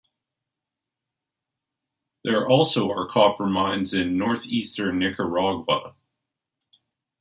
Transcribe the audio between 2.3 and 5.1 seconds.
also are copper mines in northeastern